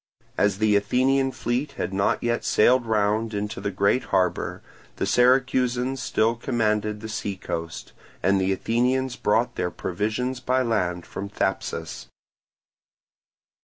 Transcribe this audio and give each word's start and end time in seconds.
As 0.35 0.57
the 0.57 0.75
Athenian 0.75 1.31
fleet 1.31 1.73
had 1.73 1.93
not 1.93 2.23
yet 2.23 2.43
sailed 2.43 2.87
round 2.87 3.35
into 3.35 3.61
the 3.61 3.69
great 3.69 4.05
harbour, 4.05 4.63
the 4.95 5.05
Syracusans 5.05 6.01
still 6.01 6.33
commanded 6.33 7.01
the 7.01 7.07
seacoast, 7.07 7.93
and 8.23 8.41
the 8.41 8.51
Athenians 8.51 9.15
brought 9.15 9.57
their 9.57 9.69
provisions 9.69 10.39
by 10.39 10.63
land 10.63 11.05
from 11.05 11.29
Thapsus. 11.29 12.07